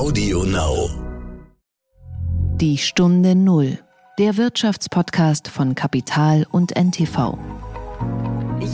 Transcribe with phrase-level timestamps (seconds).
[0.00, 0.88] Audio Now.
[2.54, 3.78] Die Stunde Null,
[4.18, 7.36] der Wirtschaftspodcast von Kapital und NTV.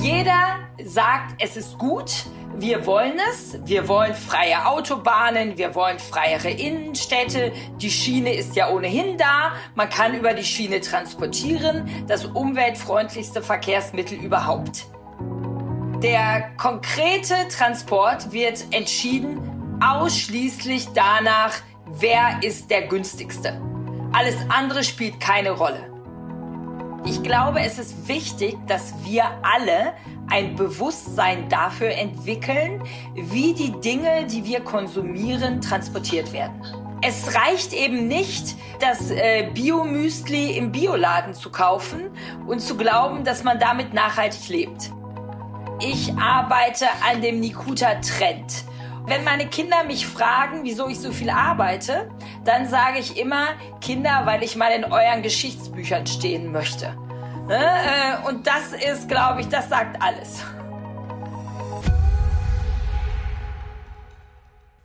[0.01, 2.27] Jeder sagt, es ist gut,
[2.59, 7.51] wir wollen es, wir wollen freie Autobahnen, wir wollen freiere Innenstädte,
[7.81, 14.17] die Schiene ist ja ohnehin da, man kann über die Schiene transportieren, das umweltfreundlichste Verkehrsmittel
[14.17, 14.87] überhaupt.
[16.05, 21.55] Der konkrete Transport wird entschieden ausschließlich danach,
[21.87, 23.61] wer ist der günstigste.
[24.13, 25.93] Alles andere spielt keine Rolle.
[27.05, 29.93] Ich glaube, es ist wichtig, dass wir alle
[30.29, 32.83] ein Bewusstsein dafür entwickeln,
[33.15, 36.61] wie die Dinge, die wir konsumieren, transportiert werden.
[37.03, 42.11] Es reicht eben nicht, das äh, Biomüsli im Bioladen zu kaufen
[42.47, 44.91] und zu glauben, dass man damit nachhaltig lebt.
[45.81, 48.65] Ich arbeite an dem Nikuta-Trend.
[49.09, 52.11] Wenn meine Kinder mich fragen, wieso ich so viel arbeite,
[52.45, 56.93] dann sage ich immer, Kinder, weil ich mal in euren Geschichtsbüchern stehen möchte.
[57.47, 60.45] Ne, äh, und das ist, glaube ich, das sagt alles.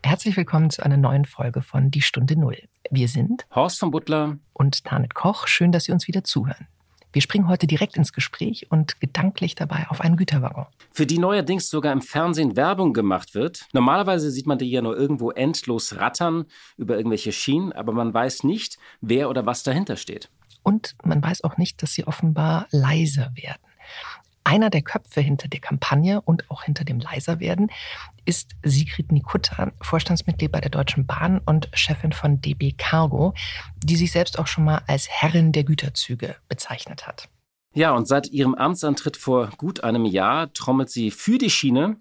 [0.04, 2.60] Herzlich willkommen zu einer neuen Folge von Die Stunde Null.
[2.92, 5.48] Wir sind Horst von Butler und Tanit Koch.
[5.48, 6.68] Schön, dass Sie uns wieder zuhören.
[7.14, 10.66] Wir springen heute direkt ins Gespräch und gedanklich dabei auf einen Güterwaggon.
[10.94, 13.68] Für die neuerdings sogar im Fernsehen Werbung gemacht wird.
[13.74, 16.46] Normalerweise sieht man die ja nur irgendwo endlos rattern
[16.78, 20.30] über irgendwelche Schienen, aber man weiß nicht, wer oder was dahinter steht.
[20.64, 23.62] Und man weiß auch nicht, dass sie offenbar leiser werden.
[24.44, 27.72] Einer der Köpfe hinter der Kampagne und auch hinter dem Leiserwerden
[28.26, 33.34] ist Sigrid Nikutta, Vorstandsmitglied bei der Deutschen Bahn und Chefin von DB Cargo,
[33.84, 37.30] die sich selbst auch schon mal als Herrin der Güterzüge bezeichnet hat.
[37.74, 41.98] Ja, und seit ihrem Amtsantritt vor gut einem Jahr trommelt sie für die Schiene.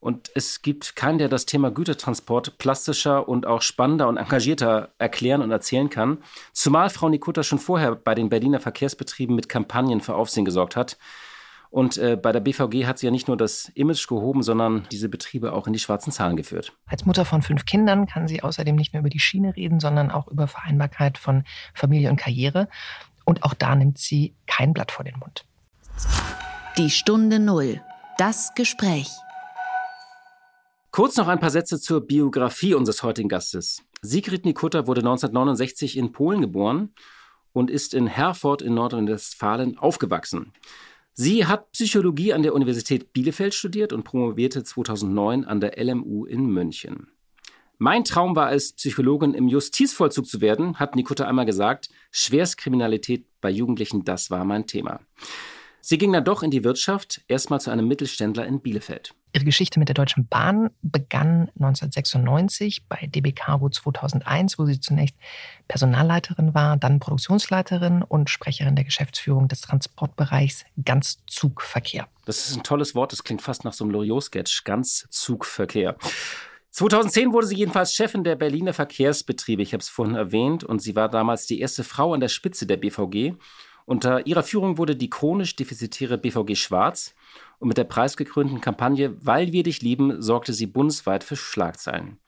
[0.00, 5.42] Und es gibt keinen, der das Thema Gütertransport plastischer und auch spannender und engagierter erklären
[5.42, 6.18] und erzählen kann.
[6.52, 10.96] Zumal Frau Nikutta schon vorher bei den Berliner Verkehrsbetrieben mit Kampagnen für Aufsehen gesorgt hat.
[11.72, 15.08] Und äh, bei der BVG hat sie ja nicht nur das Image gehoben, sondern diese
[15.08, 16.74] Betriebe auch in die schwarzen Zahlen geführt.
[16.84, 20.10] Als Mutter von fünf Kindern kann sie außerdem nicht nur über die Schiene reden, sondern
[20.10, 22.68] auch über Vereinbarkeit von Familie und Karriere.
[23.24, 25.46] Und auch da nimmt sie kein Blatt vor den Mund.
[26.76, 27.80] Die Stunde Null.
[28.18, 29.08] Das Gespräch.
[30.90, 33.82] Kurz noch ein paar Sätze zur Biografie unseres heutigen Gastes.
[34.02, 36.92] Sigrid Nikutta wurde 1969 in Polen geboren
[37.54, 40.52] und ist in Herford in Nordrhein-Westfalen aufgewachsen.
[41.14, 46.46] Sie hat Psychologie an der Universität Bielefeld studiert und promovierte 2009 an der LMU in
[46.46, 47.08] München.
[47.76, 51.90] Mein Traum war es, Psychologin im Justizvollzug zu werden, hat Nikutta einmal gesagt.
[52.12, 55.00] Schwerstkriminalität bei Jugendlichen, das war mein Thema.
[55.84, 59.16] Sie ging dann doch in die Wirtschaft, erstmal zu einem Mittelständler in Bielefeld.
[59.34, 65.16] Ihre Geschichte mit der Deutschen Bahn begann 1996 bei DB Cargo 2001, wo sie zunächst
[65.66, 72.06] Personalleiterin war, dann Produktionsleiterin und Sprecherin der Geschäftsführung des Transportbereichs Ganzzugverkehr.
[72.26, 75.96] Das ist ein tolles Wort, das klingt fast nach so einem Loriot-Sketch, Ganzzugverkehr.
[76.70, 80.94] 2010 wurde sie jedenfalls Chefin der Berliner Verkehrsbetriebe, ich habe es vorhin erwähnt, und sie
[80.94, 83.34] war damals die erste Frau an der Spitze der BVG.
[83.84, 87.14] Unter ihrer Führung wurde die chronisch defizitäre BVG schwarz
[87.58, 92.18] und mit der preisgekrönten Kampagne Weil wir dich lieben sorgte sie bundesweit für Schlagzeilen.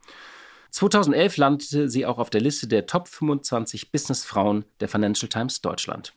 [0.70, 6.15] 2011 landete sie auch auf der Liste der Top 25 Businessfrauen der Financial Times Deutschland.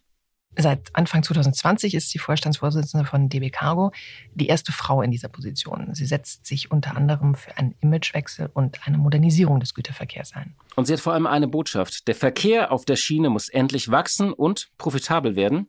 [0.60, 3.92] Seit Anfang 2020 ist sie Vorstandsvorsitzende von DB Cargo,
[4.34, 5.94] die erste Frau in dieser Position.
[5.94, 10.56] Sie setzt sich unter anderem für einen Imagewechsel und eine Modernisierung des Güterverkehrs ein.
[10.76, 12.08] Und sie hat vor allem eine Botschaft.
[12.08, 15.68] Der Verkehr auf der Schiene muss endlich wachsen und profitabel werden.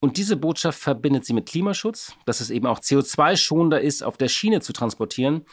[0.00, 4.28] Und diese Botschaft verbindet sie mit Klimaschutz, dass es eben auch CO2-schonender ist, auf der
[4.28, 5.46] Schiene zu transportieren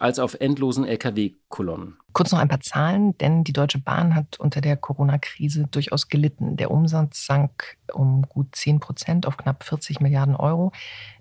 [0.00, 1.98] als auf endlosen Lkw-Kolonnen.
[2.12, 6.56] Kurz noch ein paar Zahlen, denn die Deutsche Bahn hat unter der Corona-Krise durchaus gelitten.
[6.56, 10.72] Der Umsatz sank um gut 10 Prozent auf knapp 40 Milliarden Euro.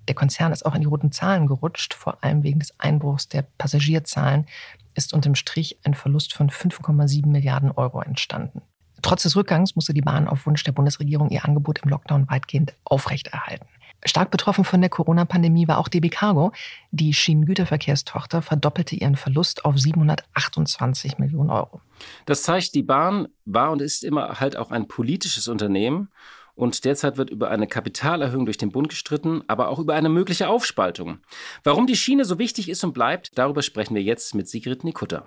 [0.07, 3.44] Der Konzern ist auch in die roten Zahlen gerutscht, vor allem wegen des Einbruchs der
[3.57, 4.47] Passagierzahlen
[4.95, 8.62] ist unterm Strich ein Verlust von 5,7 Milliarden Euro entstanden.
[9.01, 12.74] Trotz des Rückgangs musste die Bahn auf Wunsch der Bundesregierung ihr Angebot im Lockdown weitgehend
[12.83, 13.68] aufrechterhalten.
[14.06, 16.51] Stark betroffen von der Corona-Pandemie war auch DB Cargo.
[16.92, 21.81] Die Schienengüterverkehrstochter verdoppelte ihren Verlust auf 728 Millionen Euro.
[22.25, 26.10] Das zeigt, die Bahn war und ist immer halt auch ein politisches Unternehmen.
[26.56, 30.50] Und derzeit wird über eine Kapitalerhöhung durch den Bund gestritten, aber auch über eine mögliche
[30.50, 31.19] Aufspaltung.
[31.63, 35.25] Warum die Schiene so wichtig ist und bleibt, darüber sprechen wir jetzt mit Sigrid Nikutta.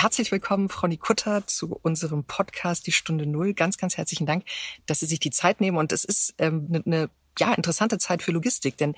[0.00, 3.52] Herzlich willkommen, Frau Nikutta, zu unserem Podcast Die Stunde Null.
[3.52, 4.44] Ganz, ganz herzlichen Dank,
[4.86, 5.76] dass Sie sich die Zeit nehmen.
[5.76, 8.94] Und es ist ähm, eine, eine ja, interessante Zeit für Logistik, denn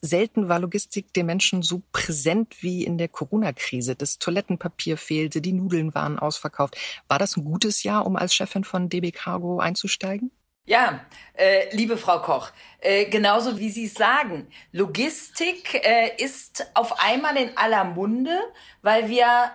[0.00, 3.96] Selten war Logistik den Menschen so präsent wie in der Corona-Krise.
[3.96, 6.74] Das Toilettenpapier fehlte, die Nudeln waren ausverkauft.
[7.06, 10.30] War das ein gutes Jahr, um als Chefin von DB Cargo einzusteigen?
[10.64, 11.04] Ja,
[11.34, 17.36] äh, liebe Frau Koch, äh, genauso wie Sie es sagen, Logistik äh, ist auf einmal
[17.36, 18.38] in aller Munde,
[18.80, 19.50] weil wir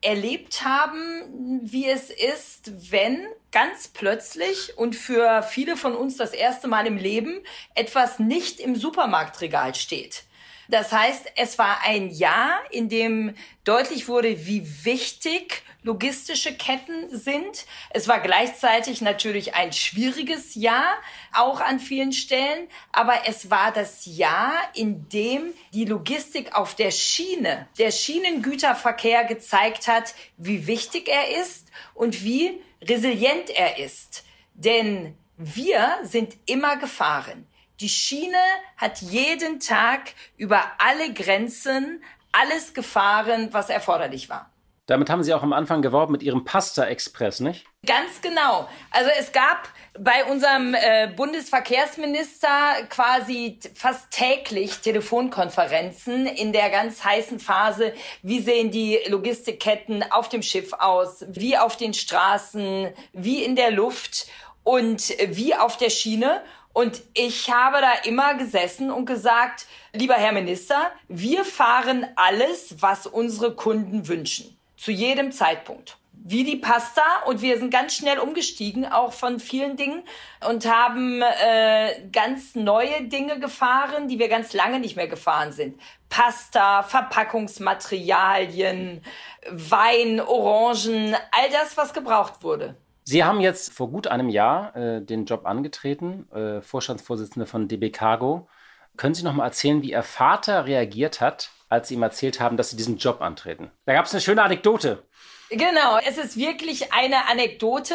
[0.00, 6.68] erlebt haben, wie es ist, wenn ganz plötzlich und für viele von uns das erste
[6.68, 7.40] Mal im Leben
[7.74, 10.24] etwas nicht im Supermarktregal steht.
[10.68, 13.34] Das heißt, es war ein Jahr, in dem
[13.64, 17.64] deutlich wurde, wie wichtig logistische Ketten sind.
[17.90, 20.96] Es war gleichzeitig natürlich ein schwieriges Jahr,
[21.32, 26.90] auch an vielen Stellen, aber es war das Jahr, in dem die Logistik auf der
[26.90, 34.24] Schiene, der Schienengüterverkehr gezeigt hat, wie wichtig er ist und wie resilient er ist.
[34.52, 37.46] Denn wir sind immer gefahren.
[37.80, 38.36] Die Schiene
[38.76, 42.02] hat jeden Tag über alle Grenzen
[42.32, 44.50] alles gefahren, was erforderlich war.
[44.86, 47.66] Damit haben Sie auch am Anfang geworben mit Ihrem Pasta Express, nicht?
[47.86, 48.68] Ganz genau.
[48.90, 52.48] Also es gab bei unserem äh, Bundesverkehrsminister
[52.88, 57.92] quasi fast täglich Telefonkonferenzen in der ganz heißen Phase.
[58.22, 61.24] Wie sehen die Logistikketten auf dem Schiff aus?
[61.28, 62.88] Wie auf den Straßen?
[63.12, 64.26] Wie in der Luft?
[64.64, 66.42] Und wie auf der Schiene?
[66.72, 73.06] Und ich habe da immer gesessen und gesagt, lieber Herr Minister, wir fahren alles, was
[73.06, 74.56] unsere Kunden wünschen.
[74.76, 75.96] Zu jedem Zeitpunkt.
[76.12, 77.02] Wie die Pasta.
[77.26, 80.04] Und wir sind ganz schnell umgestiegen, auch von vielen Dingen.
[80.48, 85.80] Und haben äh, ganz neue Dinge gefahren, die wir ganz lange nicht mehr gefahren sind.
[86.08, 89.02] Pasta, Verpackungsmaterialien,
[89.50, 92.76] Wein, Orangen, all das, was gebraucht wurde.
[93.10, 97.88] Sie haben jetzt vor gut einem Jahr äh, den Job angetreten, äh, Vorstandsvorsitzende von DB
[97.88, 98.50] Cargo.
[98.98, 102.58] Können Sie noch mal erzählen, wie Ihr Vater reagiert hat, als Sie ihm erzählt haben,
[102.58, 103.70] dass Sie diesen Job antreten?
[103.86, 105.04] Da gab es eine schöne Anekdote.
[105.50, 107.94] Genau, es ist wirklich eine Anekdote.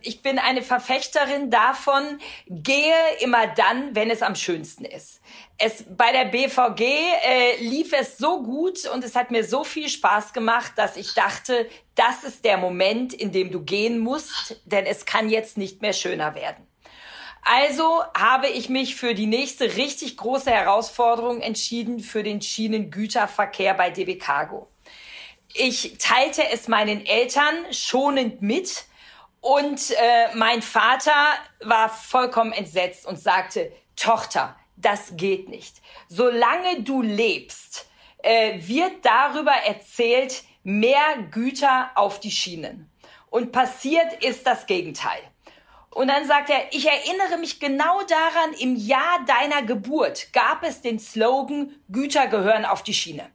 [0.00, 2.18] Ich bin eine Verfechterin davon,
[2.48, 5.20] gehe immer dann, wenn es am schönsten ist.
[5.58, 9.90] Es, bei der BVG äh, lief es so gut und es hat mir so viel
[9.90, 14.86] Spaß gemacht, dass ich dachte, das ist der Moment, in dem du gehen musst, denn
[14.86, 16.66] es kann jetzt nicht mehr schöner werden.
[17.42, 23.90] Also habe ich mich für die nächste richtig große Herausforderung entschieden, für den Schienengüterverkehr bei
[23.90, 24.68] DB Cargo.
[25.56, 28.86] Ich teilte es meinen Eltern schonend mit
[29.40, 31.12] und äh, mein Vater
[31.60, 35.76] war vollkommen entsetzt und sagte, Tochter, das geht nicht.
[36.08, 37.86] Solange du lebst,
[38.24, 42.90] äh, wird darüber erzählt, mehr Güter auf die Schienen.
[43.30, 45.20] Und passiert ist das Gegenteil.
[45.90, 50.80] Und dann sagt er, ich erinnere mich genau daran, im Jahr deiner Geburt gab es
[50.80, 53.30] den Slogan, Güter gehören auf die Schiene.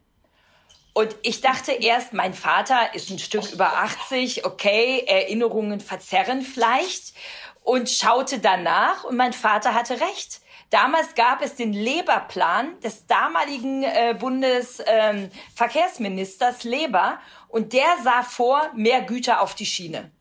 [0.92, 7.14] Und ich dachte erst, mein Vater ist ein Stück über 80, okay, Erinnerungen verzerren vielleicht
[7.62, 10.40] und schaute danach und mein Vater hatte recht.
[10.70, 18.70] Damals gab es den Leberplan des damaligen äh, Bundesverkehrsministers ähm, Leber und der sah vor
[18.74, 20.12] mehr Güter auf die Schiene.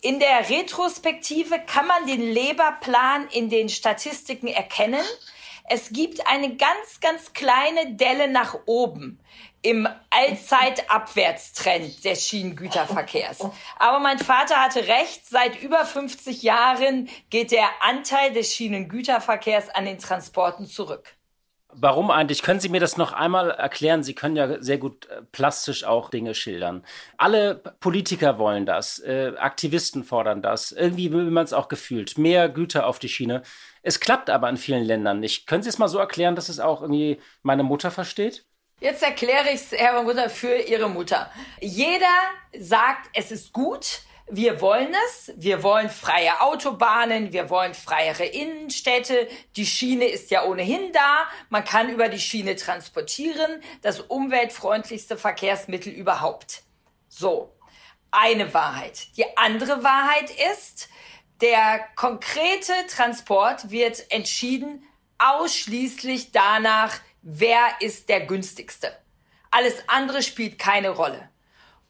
[0.00, 5.04] In der Retrospektive kann man den Leberplan in den Statistiken erkennen.
[5.64, 9.20] Es gibt eine ganz, ganz kleine Delle nach oben
[9.62, 13.40] im Allzeitabwärtstrend des Schienengüterverkehrs.
[13.78, 19.84] Aber mein Vater hatte recht, seit über 50 Jahren geht der Anteil des Schienengüterverkehrs an
[19.84, 21.18] den Transporten zurück.
[21.70, 22.42] Warum eigentlich?
[22.42, 24.02] Können Sie mir das noch einmal erklären?
[24.02, 26.82] Sie können ja sehr gut äh, plastisch auch Dinge schildern.
[27.18, 32.16] Alle Politiker wollen das, äh, Aktivisten fordern das, irgendwie will man es auch gefühlt.
[32.16, 33.42] Mehr Güter auf die Schiene.
[33.82, 35.46] Es klappt aber in vielen Ländern nicht.
[35.46, 38.47] Können Sie es mal so erklären, dass es auch irgendwie meine Mutter versteht?
[38.80, 41.30] Jetzt erkläre ich es, Herr Mutter, für Ihre Mutter.
[41.60, 42.06] Jeder
[42.56, 45.32] sagt, es ist gut, wir wollen es.
[45.36, 49.26] Wir wollen freie Autobahnen, wir wollen freiere Innenstädte.
[49.56, 51.24] Die Schiene ist ja ohnehin da.
[51.48, 53.62] Man kann über die Schiene transportieren.
[53.82, 56.62] Das umweltfreundlichste Verkehrsmittel überhaupt.
[57.08, 57.56] So,
[58.12, 59.08] eine Wahrheit.
[59.16, 60.88] Die andere Wahrheit ist,
[61.40, 64.84] der konkrete Transport wird entschieden
[65.18, 68.96] ausschließlich danach, wer ist der günstigste.
[69.50, 71.28] Alles andere spielt keine Rolle.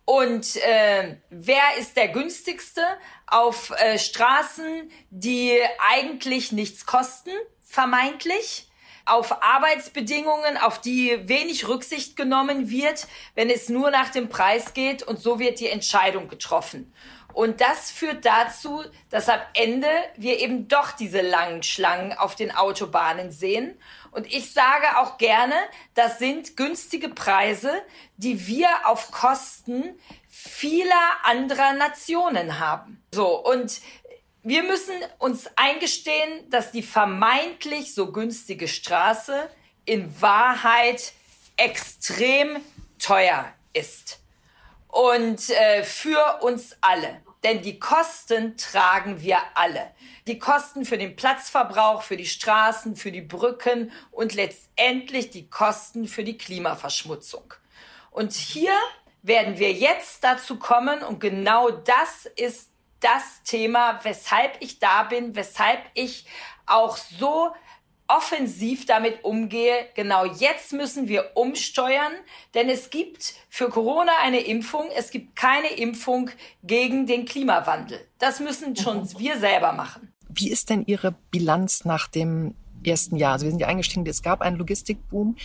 [0.04, 2.82] Und äh, wer ist der günstigste
[3.26, 5.58] auf äh, Straßen, die
[5.90, 7.30] eigentlich nichts kosten,
[7.62, 8.64] vermeintlich?
[9.08, 15.02] auf Arbeitsbedingungen, auf die wenig Rücksicht genommen wird, wenn es nur nach dem Preis geht
[15.02, 16.92] und so wird die Entscheidung getroffen.
[17.32, 22.54] Und das führt dazu, dass am Ende wir eben doch diese langen Schlangen auf den
[22.54, 23.78] Autobahnen sehen
[24.10, 25.54] Und ich sage auch gerne,
[25.94, 27.82] das sind günstige Preise,
[28.16, 29.98] die wir auf Kosten
[30.28, 33.02] vieler anderer Nationen haben.
[33.12, 33.80] So, und
[34.42, 39.50] wir müssen uns eingestehen, dass die vermeintlich so günstige Straße
[39.84, 41.12] in Wahrheit
[41.56, 42.58] extrem
[42.98, 44.20] teuer ist.
[44.88, 47.20] Und äh, für uns alle.
[47.44, 49.92] Denn die Kosten tragen wir alle.
[50.26, 56.08] Die Kosten für den Platzverbrauch, für die Straßen, für die Brücken und letztendlich die Kosten
[56.08, 57.54] für die Klimaverschmutzung.
[58.10, 58.74] Und hier
[59.22, 65.36] werden wir jetzt dazu kommen und genau das ist das Thema, weshalb ich da bin,
[65.36, 66.26] weshalb ich
[66.66, 67.54] auch so
[68.08, 69.86] offensiv damit umgehe.
[69.94, 72.12] Genau jetzt müssen wir umsteuern,
[72.54, 74.86] denn es gibt für Corona eine Impfung.
[74.96, 76.30] Es gibt keine Impfung
[76.64, 78.00] gegen den Klimawandel.
[78.18, 79.18] Das müssen schon mhm.
[79.18, 80.12] wir selber machen.
[80.28, 83.34] Wie ist denn Ihre Bilanz nach dem ersten Jahr?
[83.34, 85.36] Also wir sind ja eingestiegen, es gab einen Logistikboom.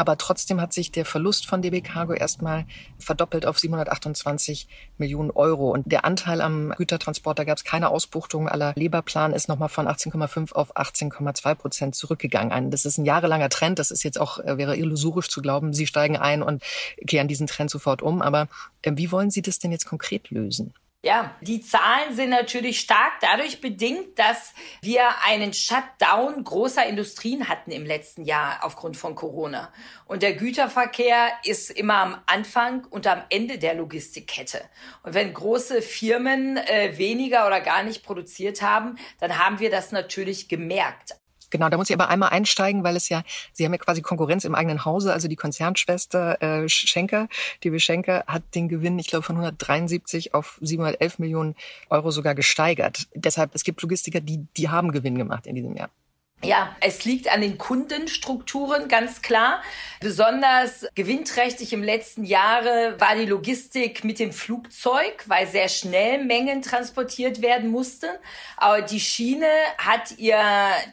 [0.00, 2.64] Aber trotzdem hat sich der Verlust von DB Cargo erstmal
[2.98, 4.66] verdoppelt auf 728
[4.96, 5.72] Millionen Euro.
[5.72, 9.86] Und der Anteil am Gütertransport, da gab es keine Ausbuchtung aller Leberplan, ist nochmal von
[9.86, 12.70] 18,5 auf 18,2 Prozent zurückgegangen.
[12.70, 13.78] Das ist ein jahrelanger Trend.
[13.78, 16.62] Das ist jetzt auch, äh, wäre illusorisch zu glauben, Sie steigen ein und
[17.06, 18.22] kehren diesen Trend sofort um.
[18.22, 18.48] Aber
[18.80, 20.72] äh, wie wollen Sie das denn jetzt konkret lösen?
[21.02, 24.52] Ja, die Zahlen sind natürlich stark dadurch bedingt, dass
[24.82, 29.72] wir einen Shutdown großer Industrien hatten im letzten Jahr aufgrund von Corona.
[30.04, 34.60] Und der Güterverkehr ist immer am Anfang und am Ende der Logistikkette.
[35.02, 39.92] Und wenn große Firmen äh, weniger oder gar nicht produziert haben, dann haben wir das
[39.92, 41.19] natürlich gemerkt.
[41.50, 44.44] Genau, da muss ich aber einmal einsteigen, weil es ja, Sie haben ja quasi Konkurrenz
[44.44, 47.28] im eigenen Hause, also die Konzernschwester äh, Schenker,
[47.62, 51.54] die Schenker hat den Gewinn, ich glaube, von 173 auf 711 Millionen
[51.88, 53.08] Euro sogar gesteigert.
[53.14, 55.90] Deshalb, es gibt Logistiker, die, die haben Gewinn gemacht in diesem Jahr.
[56.42, 59.60] Ja, es liegt an den Kundenstrukturen ganz klar.
[60.00, 66.62] Besonders gewinnträchtig im letzten Jahre war die Logistik mit dem Flugzeug, weil sehr schnell Mengen
[66.62, 68.08] transportiert werden mussten.
[68.56, 70.40] Aber die Schiene hat ihr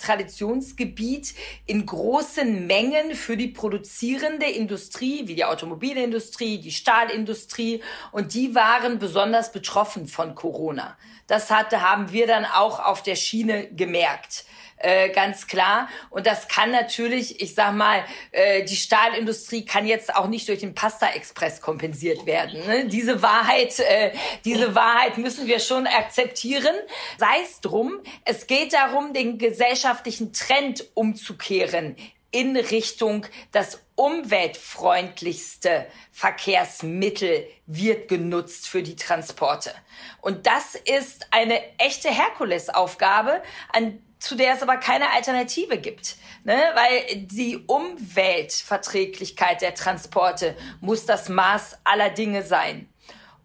[0.02, 1.34] Traditionsgebiet
[1.66, 7.82] in großen Mengen für die produzierende Industrie, wie die Automobilindustrie, die Stahlindustrie.
[8.12, 10.98] Und die waren besonders betroffen von Corona.
[11.28, 14.44] Das hatte, haben wir dann auch auf der Schiene gemerkt
[14.78, 15.90] äh, ganz klar.
[16.10, 20.60] Und das kann natürlich, ich sag mal, äh, die Stahlindustrie kann jetzt auch nicht durch
[20.60, 22.66] den Pasta-Express kompensiert werden.
[22.66, 22.86] Ne?
[22.88, 24.12] Diese Wahrheit, äh,
[24.46, 26.76] diese Wahrheit müssen wir schon akzeptieren.
[27.18, 31.96] Sei es drum, es geht darum, den gesellschaftlichen Trend umzukehren
[32.32, 39.74] in Richtung das umweltfreundlichste Verkehrsmittel wird genutzt für die Transporte.
[40.22, 43.42] Und das ist eine echte Herkulesaufgabe,
[43.74, 46.18] an zu der es aber keine Alternative gibt.
[46.44, 46.58] Ne?
[46.74, 52.90] Weil die Umweltverträglichkeit der Transporte muss das Maß aller Dinge sein.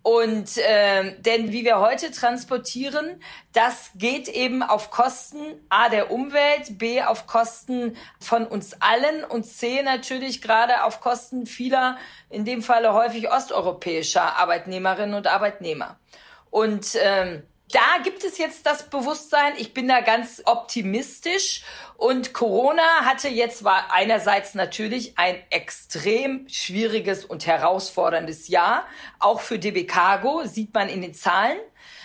[0.03, 3.21] Und äh, denn wie wir heute transportieren,
[3.53, 5.39] das geht eben auf Kosten
[5.69, 11.47] a der Umwelt, b auf Kosten von uns allen und c natürlich gerade auf Kosten
[11.47, 11.99] vieler,
[12.31, 16.01] in dem Falle häufig osteuropäischer Arbeitnehmerinnen und Arbeitnehmer.
[16.51, 21.63] Und ähm, da gibt es jetzt das Bewusstsein, ich bin da ganz optimistisch
[21.97, 28.87] und Corona hatte jetzt war einerseits natürlich ein extrem schwieriges und herausforderndes Jahr,
[29.19, 31.59] auch für DB Cargo, sieht man in den Zahlen.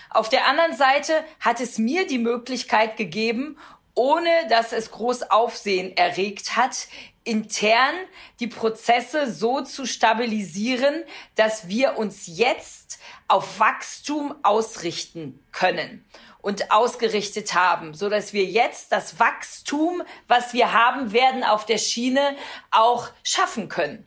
[0.09, 3.57] Auf der anderen Seite hat es mir die Möglichkeit gegeben,
[3.93, 6.88] ohne dass es groß Aufsehen erregt hat,
[7.27, 7.96] intern
[8.39, 11.03] die Prozesse so zu stabilisieren,
[11.36, 16.05] dass wir uns jetzt auf Wachstum ausrichten können
[16.41, 21.77] und ausgerichtet haben, so dass wir jetzt das Wachstum, was wir haben werden auf der
[21.77, 22.36] Schiene,
[22.72, 24.05] auch schaffen können.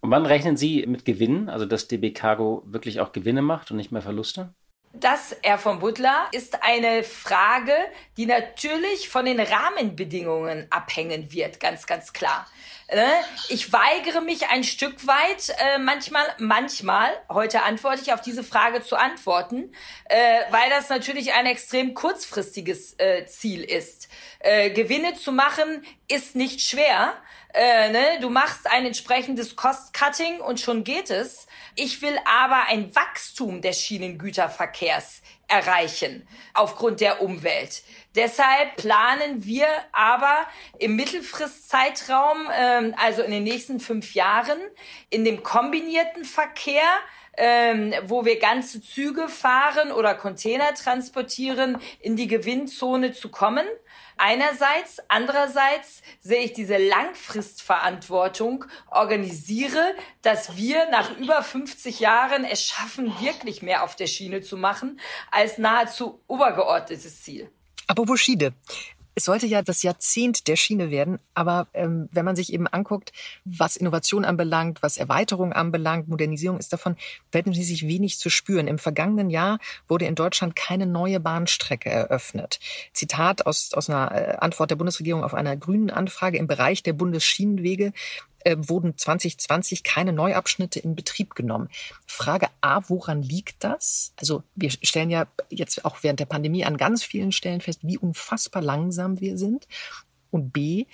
[0.00, 3.76] Und wann rechnen Sie mit Gewinnen, also dass DB Cargo wirklich auch Gewinne macht und
[3.76, 4.52] nicht mehr Verluste?
[4.92, 7.74] Das, Herr von Butler, ist eine Frage,
[8.16, 12.46] die natürlich von den Rahmenbedingungen abhängen wird, ganz, ganz klar.
[12.92, 13.10] Ne?
[13.48, 18.80] Ich weigere mich ein Stück weit, äh, manchmal, manchmal, heute antworte ich auf diese Frage
[18.80, 19.72] zu antworten,
[20.04, 24.08] äh, weil das natürlich ein extrem kurzfristiges äh, Ziel ist.
[24.74, 27.14] Gewinne zu machen ist nicht schwer.
[27.58, 28.20] Äh, ne?
[28.20, 31.46] Du machst ein entsprechendes Cost-Cutting und schon geht es.
[31.74, 37.82] Ich will aber ein Wachstum des Schienengüterverkehrs erreichen aufgrund der Umwelt.
[38.14, 40.46] Deshalb planen wir aber
[40.78, 44.58] im Mittelfristzeitraum, ähm, also in den nächsten fünf Jahren,
[45.08, 46.82] in dem kombinierten Verkehr
[47.36, 53.66] ähm, wo wir ganze Züge fahren oder Container transportieren, in die Gewinnzone zu kommen.
[54.18, 63.20] Einerseits, andererseits sehe ich diese Langfristverantwortung, organisiere, dass wir nach über 50 Jahren es schaffen,
[63.20, 67.50] wirklich mehr auf der Schiene zu machen, als nahezu obergeordnetes Ziel.
[67.86, 68.54] Apropos Schiene.
[69.18, 73.14] Es sollte ja das Jahrzehnt der Schiene werden, aber ähm, wenn man sich eben anguckt,
[73.46, 76.96] was Innovation anbelangt, was Erweiterung anbelangt, Modernisierung ist davon
[77.30, 78.68] verhältnismäßig wenig zu spüren.
[78.68, 79.58] Im vergangenen Jahr
[79.88, 82.60] wurde in Deutschland keine neue Bahnstrecke eröffnet.
[82.92, 86.92] Zitat aus, aus einer äh, Antwort der Bundesregierung auf einer grünen Anfrage im Bereich der
[86.92, 87.94] Bundesschienenwege
[88.46, 91.68] äh, wurden 2020 keine Neuabschnitte in Betrieb genommen.
[92.06, 94.12] Frage A, woran liegt das?
[94.20, 97.98] Also wir stellen ja jetzt auch während der Pandemie an ganz vielen Stellen fest, wie
[97.98, 99.66] unfassbar langsam wir sind.
[100.30, 100.86] Und B,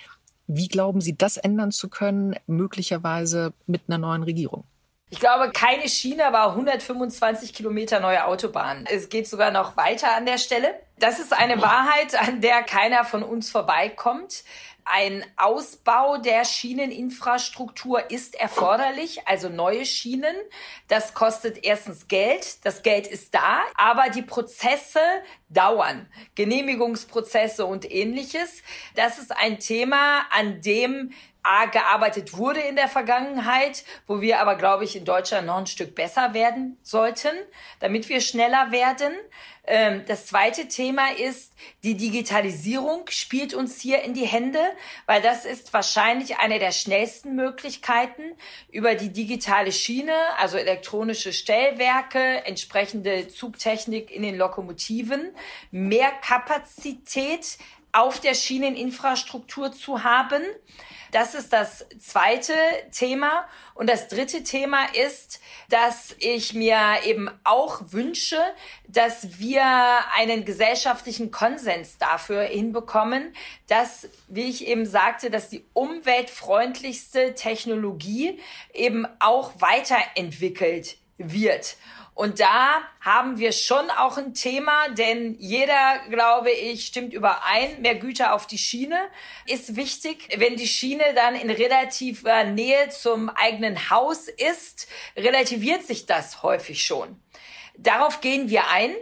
[0.47, 4.63] wie glauben Sie, das ändern zu können, möglicherweise mit einer neuen Regierung?
[5.11, 8.87] Ich glaube, keine Schiene, aber 125 Kilometer neue Autobahn.
[8.89, 10.73] Es geht sogar noch weiter an der Stelle.
[10.97, 14.43] Das ist eine Wahrheit, an der keiner von uns vorbeikommt.
[14.85, 20.35] Ein Ausbau der Schieneninfrastruktur ist erforderlich, also neue Schienen.
[20.87, 22.65] Das kostet erstens Geld.
[22.65, 24.99] Das Geld ist da, aber die Prozesse
[25.49, 26.07] dauern.
[26.35, 28.63] Genehmigungsprozesse und ähnliches.
[28.95, 31.11] Das ist ein Thema, an dem
[31.71, 35.93] gearbeitet wurde in der Vergangenheit, wo wir aber, glaube ich, in Deutschland noch ein Stück
[35.93, 37.35] besser werden sollten,
[37.79, 39.13] damit wir schneller werden.
[39.65, 41.53] Ähm, das zweite Thema ist,
[41.83, 44.59] die Digitalisierung spielt uns hier in die Hände,
[45.05, 48.23] weil das ist wahrscheinlich eine der schnellsten Möglichkeiten
[48.71, 55.33] über die digitale Schiene, also elektronische Stellwerke, entsprechende Zugtechnik in den Lokomotiven,
[55.71, 57.57] mehr Kapazität
[57.93, 60.41] auf der Schieneninfrastruktur zu haben.
[61.13, 62.55] Das ist das zweite
[62.91, 63.47] Thema.
[63.75, 65.39] Und das dritte Thema ist,
[65.69, 68.39] dass ich mir eben auch wünsche,
[68.87, 69.63] dass wir
[70.17, 73.31] einen gesellschaftlichen Konsens dafür hinbekommen,
[73.67, 78.39] dass, wie ich eben sagte, dass die umweltfreundlichste Technologie
[78.73, 81.77] eben auch weiterentwickelt wird.
[82.15, 87.95] Und da haben wir schon auch ein Thema, denn jeder, glaube ich, stimmt überein, mehr
[87.95, 88.99] Güter auf die Schiene
[89.47, 90.29] ist wichtig.
[90.37, 96.85] Wenn die Schiene dann in relativer Nähe zum eigenen Haus ist, relativiert sich das häufig
[96.85, 97.19] schon.
[97.77, 98.93] Darauf gehen wir ein.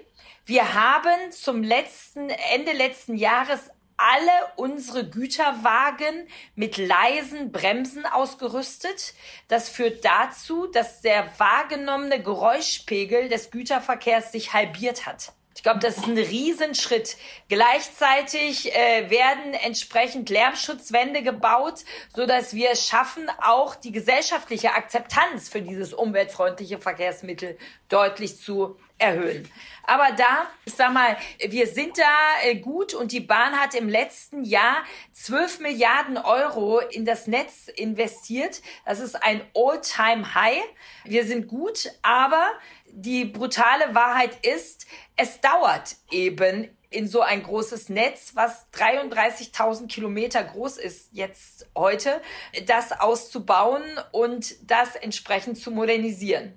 [0.45, 3.69] Wir haben zum letzten, Ende letzten Jahres
[4.01, 9.13] alle unsere Güterwagen mit leisen Bremsen ausgerüstet.
[9.47, 15.33] Das führt dazu, dass der wahrgenommene Geräuschpegel des Güterverkehrs sich halbiert hat.
[15.53, 17.17] Ich glaube, das ist ein Riesenschritt.
[17.49, 21.83] Gleichzeitig äh, werden entsprechend Lärmschutzwände gebaut,
[22.15, 27.57] so dass wir es schaffen, auch die gesellschaftliche Akzeptanz für dieses umweltfreundliche Verkehrsmittel
[27.89, 29.51] deutlich zu erhöhen.
[29.83, 33.89] Aber da, ich sag mal, wir sind da äh, gut und die Bahn hat im
[33.89, 34.83] letzten Jahr
[35.13, 38.61] 12 Milliarden Euro in das Netz investiert.
[38.85, 40.63] Das ist ein All-Time-High.
[41.03, 42.51] Wir sind gut, aber
[42.93, 50.43] die brutale Wahrheit ist, es dauert eben in so ein großes Netz, was 33.000 Kilometer
[50.43, 52.21] groß ist jetzt heute,
[52.67, 56.53] das auszubauen und das entsprechend zu modernisieren.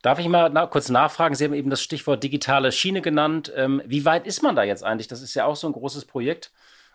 [0.00, 1.34] Darf ich mal na, kurz nachfragen?
[1.34, 3.52] Sie haben eben das Stichwort digitale Schiene genannt.
[3.56, 5.08] Ähm, wie weit ist man da jetzt eigentlich?
[5.08, 6.52] Das ist ja auch so ein großes Projekt.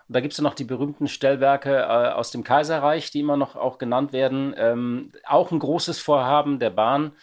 [0.08, 3.38] Und da gibt es ja noch die berühmten Stellwerke äh, aus dem Kaiserreich, die immer
[3.38, 4.54] noch auch genannt werden.
[4.58, 7.14] Ähm, auch ein großes Vorhaben der Bahn.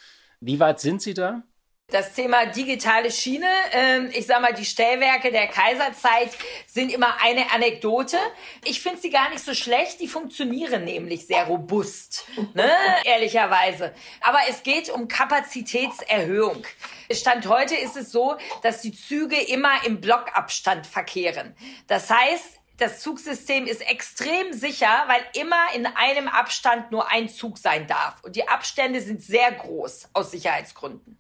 [0.41, 1.43] Wie weit sind Sie da?
[1.89, 6.31] Das Thema digitale Schiene, äh, ich sag mal, die Stellwerke der Kaiserzeit
[6.67, 8.19] sind immer eine Anekdote.
[8.65, 12.73] Ich finde sie gar nicht so schlecht, die funktionieren nämlich sehr robust, ne?
[13.05, 13.95] ehrlicherweise.
[14.21, 16.65] Aber es geht um Kapazitätserhöhung.
[17.13, 21.55] Stand heute ist es so, dass die Züge immer im Blockabstand verkehren.
[21.87, 27.59] Das heißt, das Zugsystem ist extrem sicher, weil immer in einem Abstand nur ein Zug
[27.59, 28.23] sein darf.
[28.23, 31.19] Und die Abstände sind sehr groß aus Sicherheitsgründen.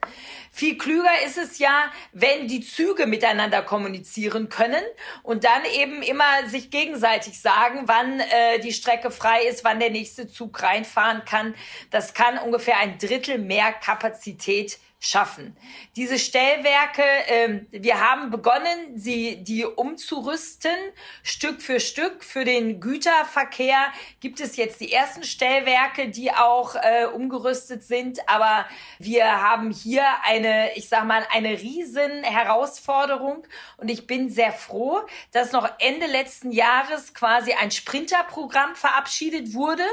[0.52, 4.82] Viel klüger ist es ja, wenn die Züge miteinander kommunizieren können
[5.22, 9.90] und dann eben immer sich gegenseitig sagen, wann äh, die Strecke frei ist, wann der
[9.90, 11.54] nächste Zug reinfahren kann.
[11.90, 15.56] Das kann ungefähr ein Drittel mehr Kapazität schaffen.
[15.94, 20.74] Diese Stellwerke, ähm, wir haben begonnen, sie die umzurüsten,
[21.22, 22.24] Stück für Stück.
[22.24, 28.28] Für den Güterverkehr gibt es jetzt die ersten Stellwerke, die auch äh, umgerüstet sind.
[28.28, 28.66] Aber
[28.98, 33.46] wir haben hier eine, ich sag mal, eine riesen Herausforderung.
[33.76, 35.00] Und ich bin sehr froh,
[35.32, 39.84] dass noch Ende letzten Jahres quasi ein Sprinterprogramm verabschiedet wurde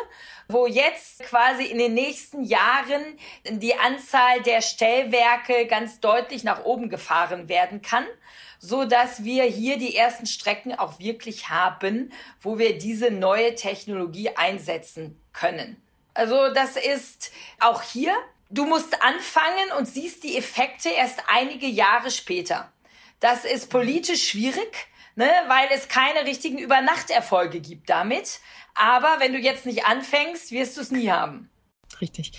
[0.47, 3.03] wo jetzt quasi in den nächsten Jahren
[3.47, 8.05] die Anzahl der Stellwerke ganz deutlich nach oben gefahren werden kann
[8.65, 14.29] so dass wir hier die ersten Strecken auch wirklich haben, wo wir diese neue Technologie
[14.37, 15.75] einsetzen können.
[16.13, 18.15] Also das ist auch hier,
[18.49, 22.71] du musst anfangen und siehst die Effekte erst einige Jahre später.
[23.19, 28.39] Das ist politisch schwierig, ne, weil es keine richtigen Übernachterfolge gibt damit.
[28.75, 31.49] Aber wenn du jetzt nicht anfängst, wirst du es nie haben.
[32.01, 32.31] Richtig.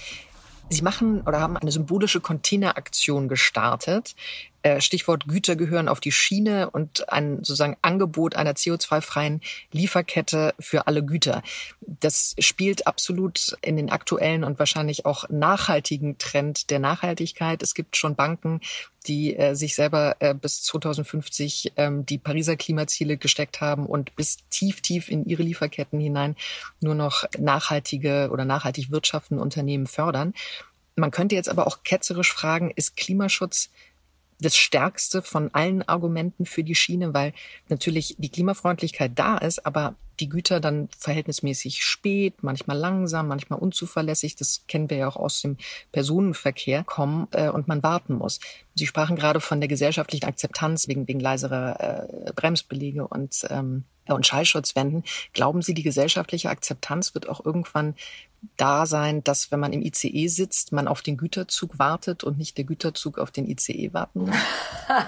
[0.70, 4.16] Sie machen oder haben eine symbolische Containeraktion gestartet.
[4.64, 10.86] Äh, Stichwort Güter gehören auf die Schiene und ein sozusagen Angebot einer CO2-freien Lieferkette für
[10.86, 11.42] alle Güter.
[11.82, 17.62] Das spielt absolut in den aktuellen und wahrscheinlich auch nachhaltigen Trend der Nachhaltigkeit.
[17.62, 18.62] Es gibt schon Banken,
[19.06, 24.38] die äh, sich selber äh, bis 2050 ähm, die Pariser Klimaziele gesteckt haben und bis
[24.48, 26.36] tief, tief in ihre Lieferketten hinein
[26.80, 30.32] nur noch nachhaltige oder nachhaltig wirtschaften Unternehmen fördern.
[30.96, 33.68] Man könnte jetzt aber auch ketzerisch fragen, ist Klimaschutz
[34.40, 37.32] das stärkste von allen Argumenten für die Schiene, weil
[37.68, 44.36] natürlich die Klimafreundlichkeit da ist, aber die Güter dann verhältnismäßig spät, manchmal langsam, manchmal unzuverlässig,
[44.36, 45.56] das kennen wir ja auch aus dem
[45.92, 48.40] Personenverkehr, kommen äh, und man warten muss.
[48.74, 51.80] Sie sprachen gerade von der gesellschaftlichen Akzeptanz wegen, wegen leiserer
[52.28, 55.04] äh, Bremsbelege und, ähm, und Schallschutzwänden.
[55.32, 57.94] Glauben Sie, die gesellschaftliche Akzeptanz wird auch irgendwann
[58.56, 62.56] da sein, dass wenn man im ICE sitzt, man auf den Güterzug wartet und nicht
[62.56, 64.36] der Güterzug auf den ICE warten muss?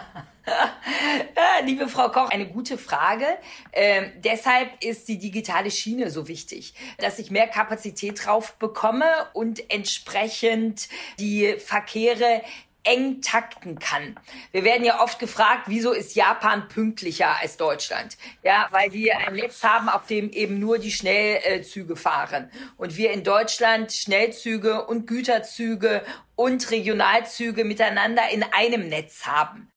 [1.65, 3.27] Liebe Frau Koch, eine gute Frage.
[3.73, 9.71] Ähm, deshalb ist die digitale Schiene so wichtig, dass ich mehr Kapazität drauf bekomme und
[9.71, 12.43] entsprechend die Verkehre
[12.87, 14.19] eng takten kann.
[14.53, 18.17] Wir werden ja oft gefragt, wieso ist Japan pünktlicher als Deutschland?
[18.43, 22.51] Ja, weil die ein Netz haben, auf dem eben nur die Schnellzüge fahren.
[22.77, 26.03] Und wir in Deutschland Schnellzüge und Güterzüge
[26.37, 29.69] und Regionalzüge miteinander in einem Netz haben.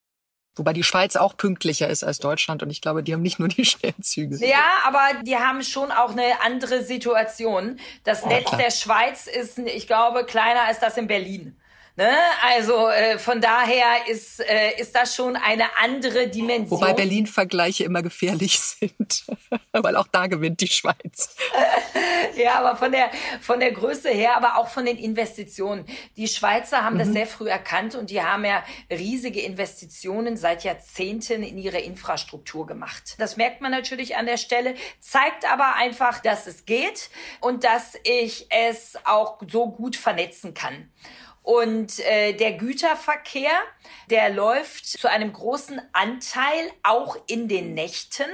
[0.59, 3.47] Wobei die Schweiz auch pünktlicher ist als Deutschland und ich glaube, die haben nicht nur
[3.47, 4.45] die Schnellzüge.
[4.45, 7.79] Ja, aber die haben schon auch eine andere Situation.
[8.03, 8.61] Das oh, Netz klar.
[8.61, 11.58] der Schweiz ist, ich glaube, kleiner als das in Berlin.
[11.99, 12.15] Ne?
[12.45, 16.79] Also äh, von daher ist, äh, ist das schon eine andere Dimension.
[16.79, 19.25] Wobei Berlin-Vergleiche immer gefährlich sind,
[19.73, 21.35] weil auch da gewinnt die Schweiz.
[22.37, 25.83] ja, aber von der, von der Größe her, aber auch von den Investitionen.
[26.15, 26.99] Die Schweizer haben mhm.
[26.99, 32.65] das sehr früh erkannt und die haben ja riesige Investitionen seit Jahrzehnten in ihre Infrastruktur
[32.65, 33.15] gemacht.
[33.17, 37.09] Das merkt man natürlich an der Stelle, zeigt aber einfach, dass es geht
[37.41, 40.89] und dass ich es auch so gut vernetzen kann.
[41.49, 43.49] Und äh, der Güterverkehr,
[44.11, 48.29] der läuft zu einem großen Anteil auch in den Nächten,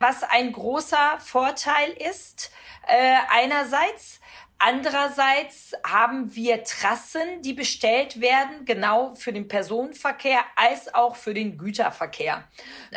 [0.00, 2.50] was ein großer Vorteil ist.
[2.88, 4.18] Äh, einerseits.
[4.58, 11.56] Andererseits haben wir Trassen, die bestellt werden, genau für den Personenverkehr als auch für den
[11.56, 12.48] Güterverkehr,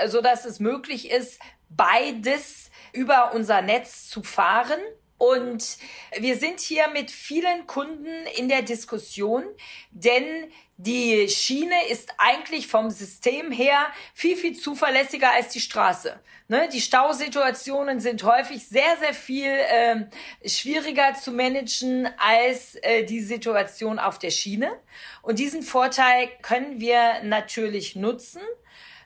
[0.08, 1.39] so also, es möglich ist,
[1.70, 4.80] beides über unser Netz zu fahren.
[5.23, 5.77] Und
[6.19, 9.45] wir sind hier mit vielen Kunden in der Diskussion,
[9.91, 16.19] denn die Schiene ist eigentlich vom System her viel, viel zuverlässiger als die Straße.
[16.49, 16.67] Ne?
[16.73, 20.07] Die Stausituationen sind häufig sehr, sehr viel äh,
[20.45, 24.73] schwieriger zu managen als äh, die Situation auf der Schiene.
[25.21, 28.41] Und diesen Vorteil können wir natürlich nutzen.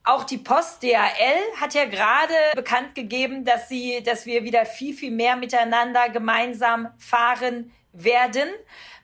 [0.08, 4.94] Auch die Post DHL hat ja gerade bekannt gegeben, dass sie, dass wir wieder viel,
[4.94, 8.48] viel mehr miteinander gemeinsam fahren werden.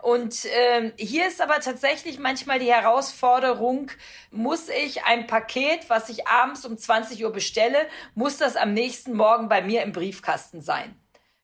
[0.02, 3.92] Und ähm, hier ist aber tatsächlich manchmal die Herausforderung,
[4.32, 7.86] muss ich ein Paket, was ich abends um 20 Uhr bestelle,
[8.16, 10.96] muss das am nächsten Morgen bei mir im Briefkasten sein?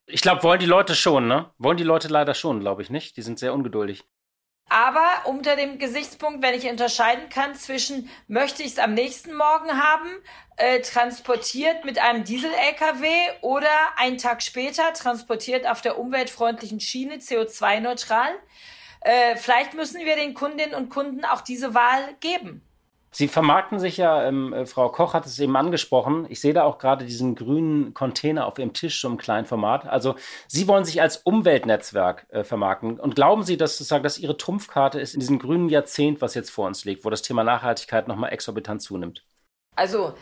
[0.06, 1.50] Ich glaube, wollen die Leute schon, ne?
[1.58, 3.18] Wollen die Leute leider schon, glaube ich nicht.
[3.18, 4.04] Die sind sehr ungeduldig.
[4.68, 9.82] Aber unter dem Gesichtspunkt, wenn ich unterscheiden kann zwischen, möchte ich es am nächsten Morgen
[9.82, 10.08] haben,
[10.56, 13.08] äh, transportiert mit einem Diesel-LKW
[13.40, 18.32] oder einen Tag später transportiert auf der umweltfreundlichen Schiene CO2-neutral,
[19.00, 22.62] äh, vielleicht müssen wir den Kundinnen und Kunden auch diese Wahl geben.
[23.12, 26.26] Sie vermarkten sich ja, ähm, äh, Frau Koch hat es eben angesprochen.
[26.28, 29.86] Ich sehe da auch gerade diesen grünen Container auf Ihrem Tisch, so im kleinen Format.
[29.86, 30.14] Also
[30.46, 33.00] Sie wollen sich als Umweltnetzwerk äh, vermarkten.
[33.00, 36.50] Und glauben Sie, dass sozusagen, dass Ihre Trumpfkarte ist in diesem grünen Jahrzehnt, was jetzt
[36.50, 39.24] vor uns liegt, wo das Thema Nachhaltigkeit nochmal exorbitant zunimmt?
[39.74, 40.14] Also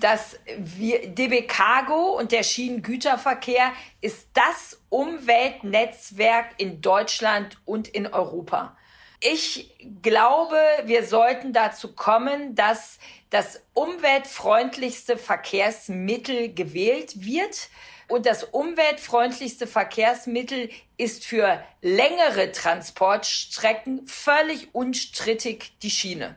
[0.00, 8.76] dass wir, DB Cargo und der Schienengüterverkehr ist das Umweltnetzwerk in Deutschland und in Europa
[9.24, 9.70] ich
[10.02, 12.98] glaube, wir sollten dazu kommen, dass
[13.30, 17.70] das umweltfreundlichste Verkehrsmittel gewählt wird.
[18.06, 26.36] Und das umweltfreundlichste Verkehrsmittel ist für längere Transportstrecken völlig unstrittig die Schiene.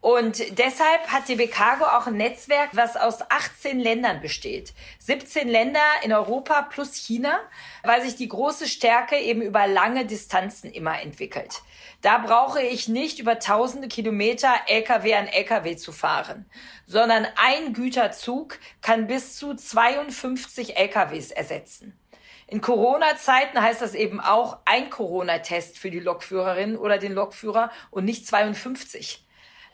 [0.00, 4.72] Und deshalb hat DB Cargo auch ein Netzwerk, was aus 18 Ländern besteht.
[5.00, 7.40] 17 Länder in Europa plus China,
[7.82, 11.62] weil sich die große Stärke eben über lange Distanzen immer entwickelt.
[12.00, 16.46] Da brauche ich nicht über tausende Kilometer LKW an LKW zu fahren,
[16.86, 21.98] sondern ein Güterzug kann bis zu 52 LKWs ersetzen.
[22.46, 28.04] In Corona-Zeiten heißt das eben auch ein Corona-Test für die Lokführerin oder den Lokführer und
[28.04, 29.24] nicht 52.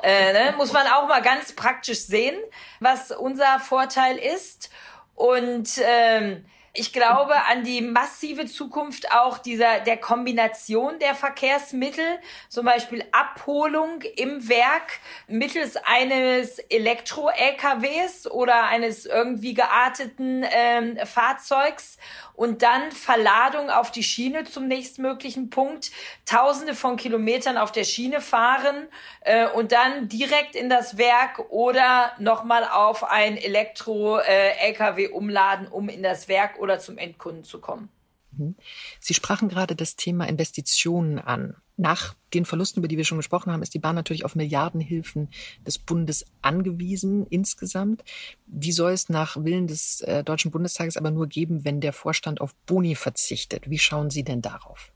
[0.03, 0.55] Äh, ne?
[0.57, 2.37] Muss man auch mal ganz praktisch sehen,
[2.81, 4.71] was unser Vorteil ist.
[5.15, 6.45] Und ähm,
[6.77, 14.03] ich glaube an die massive Zukunft auch dieser der Kombination der Verkehrsmittel, zum Beispiel Abholung
[14.17, 21.97] im Werk mittels eines Elektro-LKWs oder eines irgendwie gearteten ähm, Fahrzeugs
[22.35, 25.93] und dann Verladung auf die Schiene zum nächstmöglichen Punkt,
[26.27, 28.89] Tausende von Kilometern auf der Schiene fahren
[29.21, 35.89] äh, und dann direkt in das Werk oder nochmal auf ein Elektro-LKW äh, umladen, um
[35.89, 37.89] in das Werk oder zum Endkunden zu kommen.
[38.33, 38.57] Mhm.
[39.01, 41.57] Sie sprachen gerade das Thema Investitionen an.
[41.77, 45.29] Nach den Verlusten, über die wir schon gesprochen haben, ist die Bahn natürlich auf Milliardenhilfen
[45.67, 48.05] des Bundes angewiesen insgesamt.
[48.47, 52.41] Die soll es nach Willen des äh, Deutschen Bundestages aber nur geben, wenn der Vorstand
[52.41, 53.69] auf Boni verzichtet.
[53.71, 54.93] Wie schauen Sie denn darauf?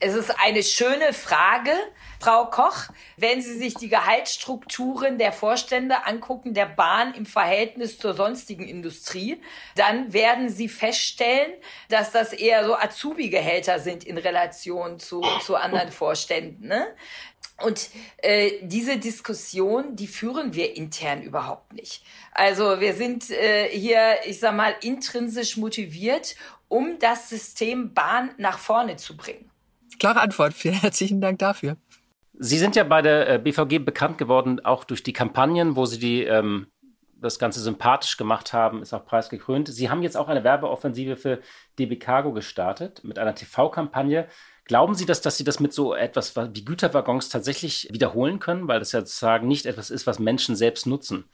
[0.00, 1.72] Es ist eine schöne Frage,
[2.20, 2.84] Frau Koch.
[3.16, 9.40] Wenn Sie sich die Gehaltsstrukturen der Vorstände angucken, der Bahn im Verhältnis zur sonstigen Industrie,
[9.74, 11.52] dann werden Sie feststellen,
[11.88, 16.68] dass das eher so Azubi-Gehälter sind in Relation zu, zu anderen Vorständen.
[16.68, 16.86] Ne?
[17.60, 22.04] Und äh, diese Diskussion, die führen wir intern überhaupt nicht.
[22.30, 26.36] Also wir sind äh, hier, ich sag mal, intrinsisch motiviert,
[26.68, 29.47] um das System Bahn nach vorne zu bringen.
[29.98, 30.54] Klare Antwort.
[30.54, 31.76] Vielen herzlichen Dank dafür.
[32.38, 35.98] Sie sind ja bei der äh, BVG bekannt geworden, auch durch die Kampagnen, wo Sie
[35.98, 36.68] die, ähm,
[37.20, 39.68] das Ganze sympathisch gemacht haben, ist auch preisgekrönt.
[39.68, 41.40] Sie haben jetzt auch eine Werbeoffensive für
[41.78, 44.28] DB Cargo gestartet mit einer TV-Kampagne.
[44.64, 48.78] Glauben Sie, dass, dass Sie das mit so etwas wie Güterwaggons tatsächlich wiederholen können, weil
[48.78, 51.24] das ja sozusagen nicht etwas ist, was Menschen selbst nutzen?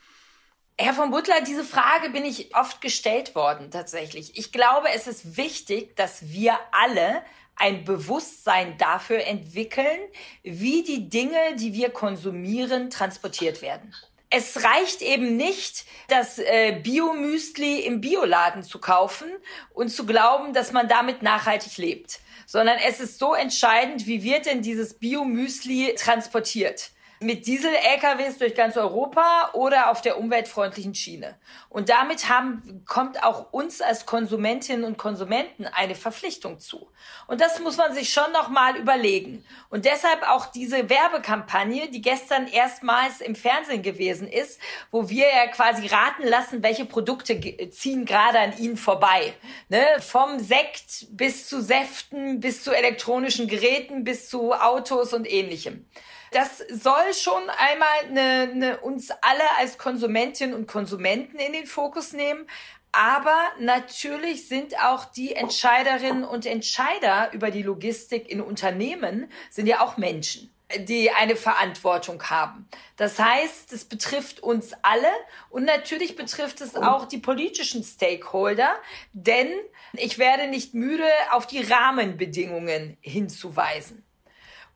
[0.78, 4.36] Herr von Butler, diese Frage bin ich oft gestellt worden tatsächlich.
[4.38, 7.22] Ich glaube, es ist wichtig, dass wir alle
[7.56, 9.98] ein Bewusstsein dafür entwickeln,
[10.42, 13.94] wie die Dinge, die wir konsumieren, transportiert werden.
[14.30, 19.28] Es reicht eben nicht, das äh, Biomüsli im Bioladen zu kaufen
[19.72, 24.46] und zu glauben, dass man damit nachhaltig lebt, sondern es ist so entscheidend, wie wird
[24.46, 26.90] denn dieses Biomüsli transportiert
[27.24, 31.36] mit Diesel-LKWs durch ganz Europa oder auf der umweltfreundlichen Schiene.
[31.68, 36.90] Und damit haben, kommt auch uns als Konsumentinnen und Konsumenten eine Verpflichtung zu.
[37.26, 39.44] Und das muss man sich schon nochmal überlegen.
[39.70, 44.60] Und deshalb auch diese Werbekampagne, die gestern erstmals im Fernsehen gewesen ist,
[44.90, 49.34] wo wir ja quasi raten lassen, welche Produkte ziehen gerade an ihnen vorbei.
[49.68, 49.82] Ne?
[50.00, 55.86] Vom Sekt bis zu Säften, bis zu elektronischen Geräten, bis zu Autos und ähnlichem
[56.34, 62.12] das soll schon einmal eine, eine uns alle als Konsumentinnen und Konsumenten in den Fokus
[62.12, 62.46] nehmen.
[62.92, 69.80] Aber natürlich sind auch die Entscheiderinnen und Entscheider über die Logistik in Unternehmen sind ja
[69.80, 72.66] auch Menschen die eine Verantwortung haben.
[72.96, 75.10] Das heißt, es betrifft uns alle
[75.50, 78.74] und natürlich betrifft es auch die politischen Stakeholder,
[79.12, 79.48] denn
[79.92, 84.04] ich werde nicht müde, auf die Rahmenbedingungen hinzuweisen.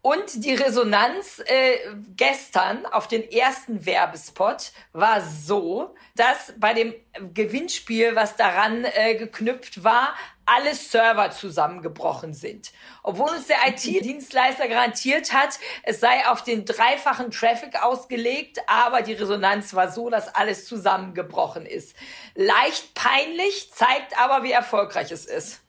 [0.01, 1.79] Und die Resonanz äh,
[2.17, 6.95] gestern auf den ersten Werbespot war so, dass bei dem
[7.35, 10.15] Gewinnspiel, was daran äh, geknüpft war,
[10.47, 12.73] alle Server zusammengebrochen sind.
[13.03, 19.13] Obwohl uns der IT-Dienstleister garantiert hat, es sei auf den dreifachen Traffic ausgelegt, aber die
[19.13, 21.95] Resonanz war so, dass alles zusammengebrochen ist.
[22.35, 25.61] Leicht peinlich, zeigt aber, wie erfolgreich es ist.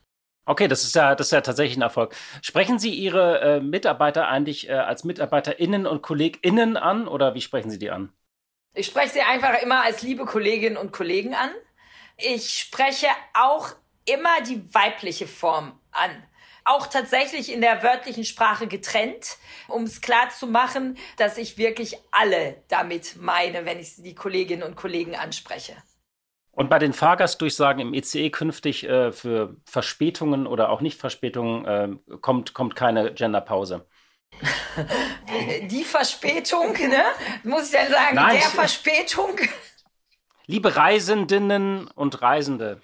[0.50, 2.16] Okay, das ist ja, das ist ja tatsächlich ein Erfolg.
[2.42, 7.70] Sprechen Sie Ihre äh, Mitarbeiter eigentlich äh, als MitarbeiterInnen und KollegInnen an oder wie sprechen
[7.70, 8.12] Sie die an?
[8.74, 11.52] Ich spreche sie einfach immer als liebe Kolleginnen und Kollegen an.
[12.18, 16.10] Ich spreche auch immer die weibliche Form an.
[16.66, 21.96] Auch tatsächlich in der wörtlichen Sprache getrennt, um es klar zu machen, dass ich wirklich
[22.10, 25.76] alle damit meine, wenn ich die Kolleginnen und Kollegen anspreche.
[26.60, 32.54] Und bei den Fahrgastdurchsagen im ECE künftig äh, für Verspätungen oder auch Nicht-Verspätungen äh, kommt,
[32.54, 33.88] kommt keine Genderpause.
[35.72, 37.06] Die Verspätung, ne?
[37.44, 39.40] Muss ich dann sagen, Nein, der Verspätung?
[40.48, 42.82] Liebe Reisendinnen und Reisende.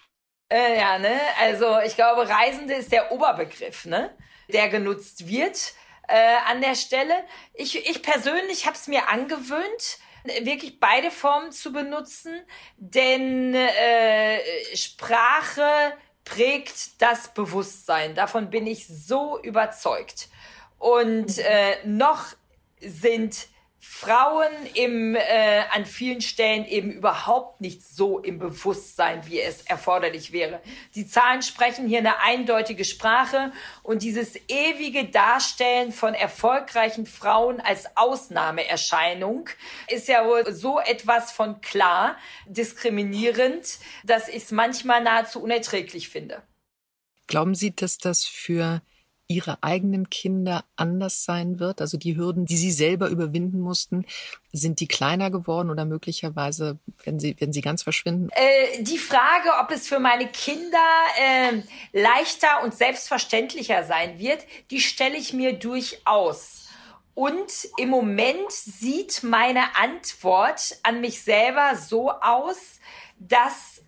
[0.48, 1.20] Äh, ja, ne?
[1.42, 4.16] Also ich glaube, Reisende ist der Oberbegriff, ne?
[4.54, 5.74] Der genutzt wird
[6.08, 7.26] äh, an der Stelle.
[7.54, 12.42] Ich, ich persönlich habe es mir angewöhnt, wirklich beide Formen zu benutzen,
[12.78, 14.40] denn äh,
[14.76, 18.16] Sprache prägt das Bewusstsein.
[18.16, 20.30] Davon bin ich so überzeugt.
[20.78, 22.26] Und äh, noch
[22.80, 23.48] sind
[23.88, 30.34] Frauen im, äh, an vielen Stellen eben überhaupt nicht so im Bewusstsein, wie es erforderlich
[30.34, 30.60] wäre.
[30.96, 37.96] Die Zahlen sprechen hier eine eindeutige Sprache und dieses ewige Darstellen von erfolgreichen Frauen als
[37.96, 39.50] Ausnahmeerscheinung
[39.88, 42.18] ist ja wohl so etwas von klar
[42.48, 46.44] diskriminierend, dass ich es manchmal nahezu unerträglich finde.
[47.28, 48.82] Glauben Sie, dass das für
[49.28, 51.82] ihre eigenen Kinder anders sein wird?
[51.82, 54.06] Also die Hürden, die sie selber überwinden mussten,
[54.52, 58.30] sind die kleiner geworden oder möglicherweise werden sie, werden sie ganz verschwinden?
[58.32, 60.78] Äh, die Frage, ob es für meine Kinder
[61.20, 61.62] äh,
[61.94, 66.66] leichter und selbstverständlicher sein wird, die stelle ich mir durchaus.
[67.16, 72.80] Und im Moment sieht meine Antwort an mich selber so aus,
[73.18, 73.82] dass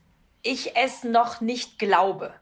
[0.44, 2.34] ich es noch nicht glaube.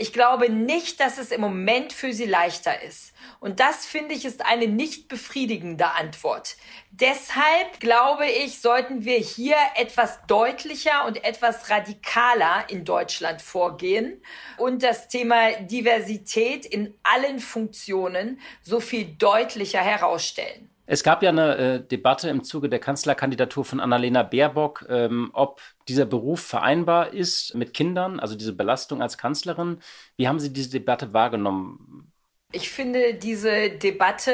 [0.00, 3.12] Ich glaube nicht, dass es im Moment für sie leichter ist.
[3.40, 6.56] Und das finde ich ist eine nicht befriedigende Antwort.
[6.92, 14.22] Deshalb glaube ich, sollten wir hier etwas deutlicher und etwas radikaler in Deutschland vorgehen
[14.56, 20.70] und das Thema Diversität in allen Funktionen so viel deutlicher herausstellen.
[20.90, 25.60] Es gab ja eine äh, Debatte im Zuge der Kanzlerkandidatur von Annalena Baerbock, ähm, ob
[25.86, 29.80] dieser Beruf vereinbar ist mit Kindern, also diese Belastung als Kanzlerin.
[30.16, 32.10] Wie haben Sie diese Debatte wahrgenommen?
[32.52, 34.32] Ich finde diese Debatte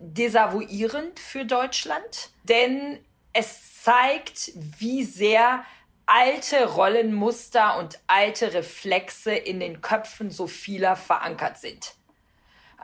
[0.00, 2.98] desavouierend für Deutschland, denn
[3.32, 5.64] es zeigt, wie sehr
[6.06, 11.94] alte Rollenmuster und alte Reflexe in den Köpfen so vieler verankert sind.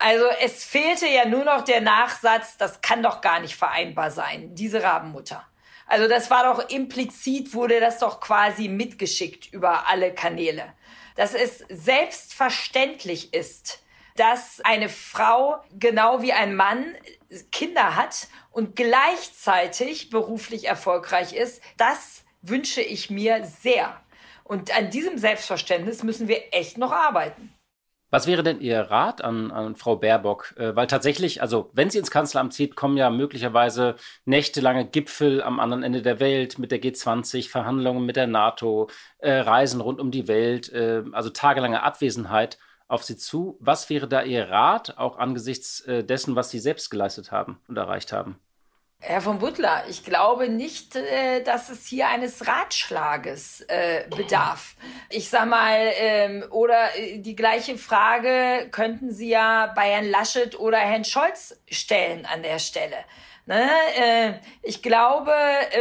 [0.01, 4.55] Also es fehlte ja nur noch der Nachsatz, das kann doch gar nicht vereinbar sein,
[4.55, 5.47] diese Rabenmutter.
[5.87, 10.73] Also das war doch implizit, wurde das doch quasi mitgeschickt über alle Kanäle.
[11.17, 13.83] Dass es selbstverständlich ist,
[14.17, 16.97] dass eine Frau genau wie ein Mann
[17.53, 24.01] Kinder hat und gleichzeitig beruflich erfolgreich ist, das wünsche ich mir sehr.
[24.45, 27.55] Und an diesem Selbstverständnis müssen wir echt noch arbeiten.
[28.11, 30.55] Was wäre denn Ihr Rat an, an Frau Baerbock?
[30.57, 33.95] Äh, weil tatsächlich, also wenn sie ins Kanzleramt zieht, kommen ja möglicherweise
[34.25, 39.33] nächtelange Gipfel am anderen Ende der Welt mit der G20, Verhandlungen mit der NATO, äh,
[39.33, 43.57] Reisen rund um die Welt, äh, also tagelange Abwesenheit auf sie zu.
[43.61, 47.77] Was wäre da Ihr Rat, auch angesichts äh, dessen, was Sie selbst geleistet haben und
[47.77, 48.41] erreicht haben?
[49.03, 54.77] Herr von Butler, ich glaube nicht, äh, dass es hier eines Ratschlages äh, bedarf.
[55.09, 60.59] Ich sag mal, ähm, oder äh, die gleiche Frage könnten Sie ja bei Herrn Laschet
[60.59, 62.97] oder Herrn Scholz stellen an der Stelle.
[63.47, 64.39] Ne?
[64.63, 65.33] Ich glaube,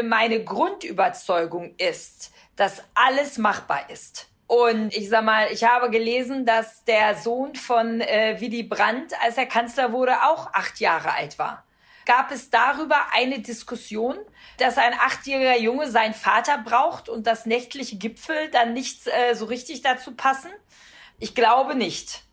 [0.03, 4.29] meine Grundüberzeugung ist, dass alles machbar ist.
[4.47, 9.45] Und ich sag mal, ich habe gelesen, dass der Sohn von Willy Brandt, als er
[9.45, 11.63] Kanzler wurde, auch acht Jahre alt war
[12.09, 14.17] gab es darüber eine Diskussion,
[14.57, 19.45] dass ein achtjähriger Junge seinen Vater braucht und das nächtliche Gipfel dann nicht äh, so
[19.45, 20.49] richtig dazu passen?
[21.19, 22.23] Ich glaube nicht.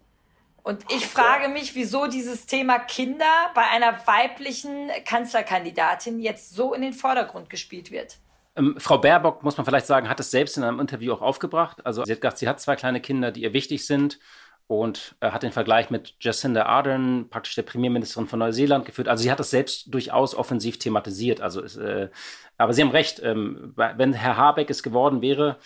[0.62, 6.80] Und ich frage mich, wieso dieses Thema Kinder bei einer weiblichen Kanzlerkandidatin jetzt so in
[6.80, 8.16] den Vordergrund gespielt wird.
[8.56, 11.84] Ähm, Frau Baerbock, muss man vielleicht sagen, hat es selbst in einem Interview auch aufgebracht.
[11.84, 14.18] Also sie hat gesagt, sie hat zwei kleine Kinder, die ihr wichtig sind
[14.66, 19.08] und äh, hat den Vergleich mit Jacinda Ardern, praktisch der Premierministerin von Neuseeland, geführt.
[19.08, 21.40] Also sie hat das selbst durchaus offensiv thematisiert.
[21.40, 22.10] Also äh,
[22.58, 25.58] aber Sie haben recht, ähm, wenn Herr Habeck es geworden wäre,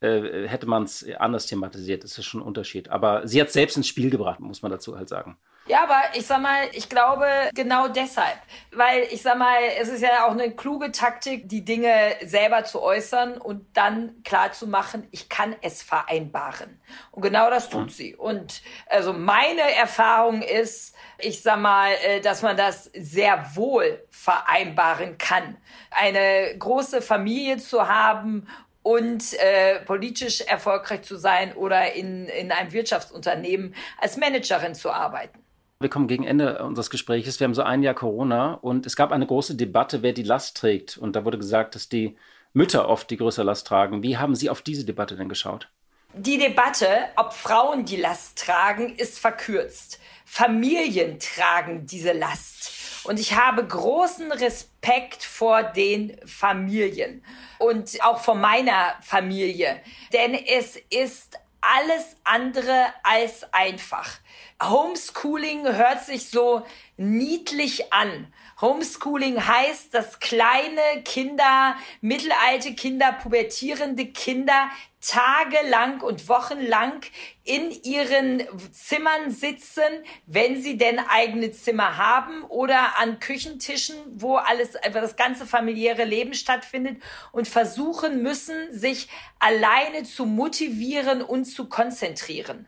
[0.00, 2.04] äh, hätte man es anders thematisiert.
[2.04, 2.88] Das ist schon ein Unterschied.
[2.88, 5.38] Aber sie hat es selbst ins Spiel gebracht, muss man dazu halt sagen.
[5.68, 8.38] Ja, aber ich sag mal, ich glaube genau deshalb.
[8.72, 12.80] Weil ich sag mal, es ist ja auch eine kluge Taktik, die Dinge selber zu
[12.80, 16.80] äußern und dann klar zu machen, ich kann es vereinbaren.
[17.10, 17.88] Und genau das tut mhm.
[17.90, 18.16] sie.
[18.16, 25.18] Und also meine Erfahrung ist, ich sag mal, äh, dass man das sehr wohl vereinbaren
[25.18, 25.58] kann.
[25.90, 28.46] Eine große Familie zu haben
[28.82, 35.38] und äh, politisch erfolgreich zu sein oder in, in einem Wirtschaftsunternehmen als Managerin zu arbeiten.
[35.80, 37.38] Wir kommen gegen Ende unseres Gesprächs.
[37.38, 40.56] Wir haben so ein Jahr Corona und es gab eine große Debatte, wer die Last
[40.56, 40.98] trägt.
[40.98, 42.16] Und da wurde gesagt, dass die
[42.52, 44.02] Mütter oft die größere Last tragen.
[44.02, 45.68] Wie haben Sie auf diese Debatte denn geschaut?
[46.14, 50.00] Die Debatte, ob Frauen die Last tragen, ist verkürzt.
[50.30, 52.70] Familien tragen diese Last.
[53.04, 57.24] Und ich habe großen Respekt vor den Familien
[57.58, 59.80] und auch vor meiner Familie.
[60.12, 64.18] Denn es ist alles andere als einfach.
[64.60, 68.26] Homeschooling hört sich so niedlich an.
[68.60, 74.68] Homeschooling heißt, dass kleine Kinder, mittelalte Kinder, pubertierende Kinder
[75.00, 77.02] tagelang und wochenlang
[77.44, 78.42] in ihren
[78.72, 79.84] Zimmern sitzen,
[80.26, 86.34] wenn sie denn eigene Zimmer haben oder an Küchentischen, wo alles, das ganze familiäre Leben
[86.34, 87.00] stattfindet
[87.30, 92.66] und versuchen müssen, sich alleine zu motivieren und zu konzentrieren.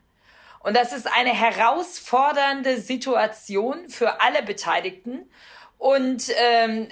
[0.61, 5.31] Und das ist eine herausfordernde Situation für alle Beteiligten.
[5.79, 6.89] Und ähm,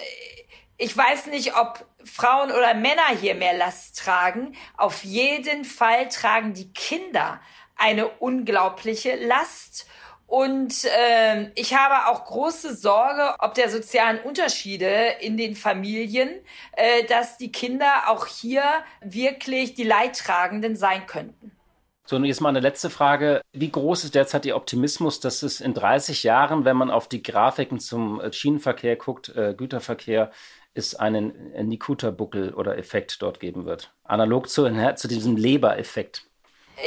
[0.79, 4.57] ich weiß nicht, ob Frauen oder Männer hier mehr Last tragen.
[4.77, 7.41] Auf jeden Fall tragen die Kinder
[7.77, 9.87] eine unglaubliche Last.
[10.27, 16.31] Und äh, ich habe auch große Sorge, ob der sozialen Unterschiede in den Familien,
[16.73, 18.63] äh, dass die Kinder auch hier
[19.01, 21.58] wirklich die Leidtragenden sein könnten.
[22.09, 23.43] So, und jetzt mal eine letzte Frage.
[23.53, 27.23] Wie groß ist derzeit Ihr Optimismus, dass es in 30 Jahren, wenn man auf die
[27.23, 30.31] Grafiken zum äh, Schienenverkehr guckt, äh, Güterverkehr,
[30.73, 33.93] es einen äh, Nikuta-Buckel oder Effekt dort geben wird?
[34.05, 36.23] Analog zu, zu diesem Leber-Effekt.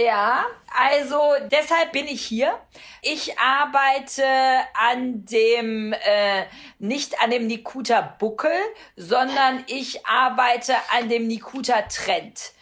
[0.03, 0.43] Ja,
[0.75, 1.19] also
[1.51, 2.57] deshalb bin ich hier.
[3.03, 4.25] Ich arbeite
[4.73, 6.45] an dem, äh,
[6.79, 8.57] nicht an dem Nikuta-Buckel,
[8.95, 12.53] sondern ich arbeite an dem Nikuta-Trend.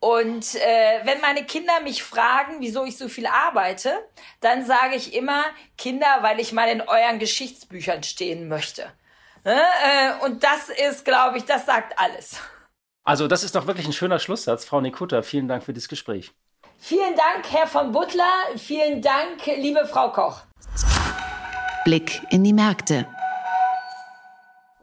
[0.00, 3.92] Und äh, wenn meine Kinder mich fragen, wieso ich so viel arbeite,
[4.40, 5.44] dann sage ich immer,
[5.76, 8.92] Kinder, weil ich mal in euren Geschichtsbüchern stehen möchte.
[9.44, 12.40] Äh, äh, und das ist, glaube ich, das sagt alles.
[13.04, 15.22] Also das ist doch wirklich ein schöner Schlusssatz, Frau Nikutta.
[15.22, 16.32] Vielen Dank für das Gespräch.
[16.78, 18.32] Vielen Dank, Herr von Butler.
[18.56, 20.42] Vielen Dank, liebe Frau Koch.
[21.84, 23.06] Blick in die Märkte.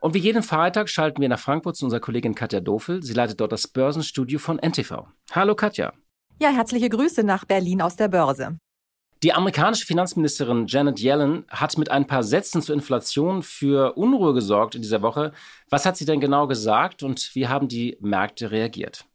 [0.06, 3.02] Und wie jeden Freitag schalten wir nach Frankfurt zu unserer Kollegin Katja Dofel.
[3.02, 5.08] Sie leitet dort das Börsenstudio von NTV.
[5.32, 5.94] Hallo Katja.
[6.40, 8.60] Ja, herzliche Grüße nach Berlin aus der Börse.
[9.24, 14.76] Die amerikanische Finanzministerin Janet Yellen hat mit ein paar Sätzen zur Inflation für Unruhe gesorgt
[14.76, 15.32] in dieser Woche.
[15.72, 19.08] Was hat sie denn genau gesagt und wie haben die Märkte reagiert?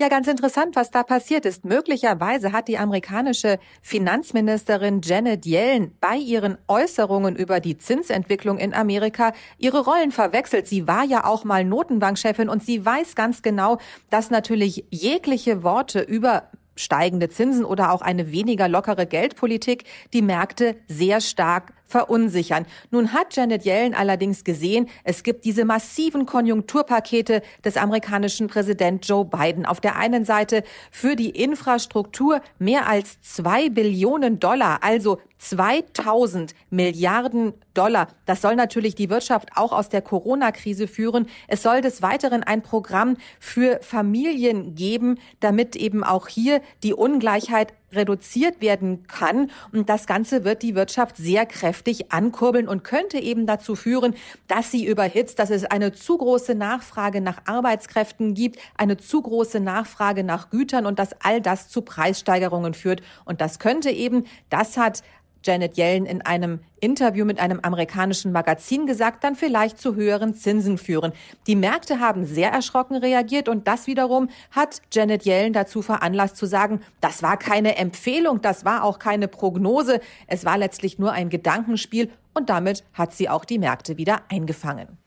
[0.00, 1.64] Ja, ganz interessant, was da passiert ist.
[1.64, 9.32] Möglicherweise hat die amerikanische Finanzministerin Janet Yellen bei ihren Äußerungen über die Zinsentwicklung in Amerika
[9.58, 10.66] ihre Rollen verwechselt.
[10.66, 13.78] Sie war ja auch mal Notenbankchefin und sie weiß ganz genau,
[14.10, 20.76] dass natürlich jegliche Worte über steigende Zinsen oder auch eine weniger lockere Geldpolitik die Märkte
[20.88, 22.66] sehr stark verunsichern.
[22.90, 29.24] Nun hat Janet Yellen allerdings gesehen, es gibt diese massiven Konjunkturpakete des amerikanischen Präsident Joe
[29.24, 29.66] Biden.
[29.66, 37.52] Auf der einen Seite für die Infrastruktur mehr als zwei Billionen Dollar, also 2000 Milliarden
[37.74, 38.08] Dollar.
[38.26, 41.26] Das soll natürlich die Wirtschaft auch aus der Corona-Krise führen.
[41.48, 47.74] Es soll des Weiteren ein Programm für Familien geben, damit eben auch hier die Ungleichheit
[47.94, 49.50] reduziert werden kann.
[49.72, 54.14] Und das Ganze wird die Wirtschaft sehr kräftig ankurbeln und könnte eben dazu führen,
[54.48, 59.60] dass sie überhitzt, dass es eine zu große Nachfrage nach Arbeitskräften gibt, eine zu große
[59.60, 63.02] Nachfrage nach Gütern und dass all das zu Preissteigerungen führt.
[63.24, 65.02] Und das könnte eben, das hat
[65.44, 70.78] Janet Yellen in einem Interview mit einem amerikanischen Magazin gesagt, dann vielleicht zu höheren Zinsen
[70.78, 71.12] führen.
[71.46, 76.46] Die Märkte haben sehr erschrocken reagiert und das wiederum hat Janet Yellen dazu veranlasst zu
[76.46, 81.28] sagen, das war keine Empfehlung, das war auch keine Prognose, es war letztlich nur ein
[81.28, 84.98] Gedankenspiel und damit hat sie auch die Märkte wieder eingefangen.